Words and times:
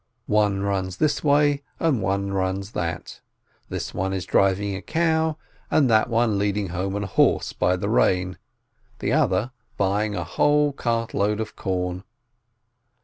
One 0.25 0.61
runs 0.63 0.97
this 0.97 1.23
way 1.23 1.61
and 1.79 2.01
one 2.01 2.31
that 2.31 2.73
way, 2.73 3.03
this 3.69 3.93
one 3.93 4.13
is 4.13 4.25
driving 4.25 4.75
a 4.75 4.81
cow, 4.81 5.37
that 5.69 6.09
one 6.09 6.39
leading 6.39 6.69
home 6.69 6.95
a 6.95 7.05
horse 7.05 7.53
by 7.53 7.75
the 7.75 7.87
rein, 7.87 8.39
the 8.97 9.13
other 9.13 9.51
buying 9.77 10.15
a 10.15 10.23
whole 10.23 10.73
cart 10.73 11.13
load 11.13 11.39
of 11.39 11.55
corn. 11.55 12.03